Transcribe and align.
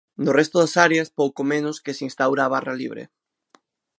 No 0.23 0.31
resto 0.39 0.55
das 0.59 0.73
áreas 0.87 1.09
pouco 1.19 1.41
menos 1.53 1.81
que 1.83 1.95
se 1.97 2.03
instaura 2.09 2.41
a 2.43 2.51
barra 2.55 2.73
libre. 2.81 3.03